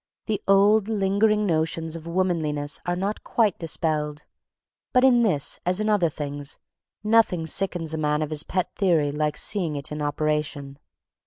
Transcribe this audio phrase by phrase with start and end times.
[0.25, 4.25] The old, lingering notions of womanliness are not quite dispelled,
[4.93, 6.57] but in this, as in other things,
[7.03, 10.79] nothing sickens a man of his pet theory like seeing it in operation.